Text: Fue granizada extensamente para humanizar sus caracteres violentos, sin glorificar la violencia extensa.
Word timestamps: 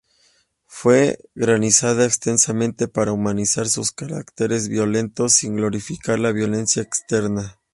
Fue 0.65 1.19
granizada 1.35 2.05
extensamente 2.05 2.87
para 2.87 3.11
humanizar 3.11 3.67
sus 3.69 3.91
caracteres 3.91 4.67
violentos, 4.67 5.33
sin 5.33 5.57
glorificar 5.57 6.17
la 6.17 6.31
violencia 6.31 6.81
extensa. 6.81 7.61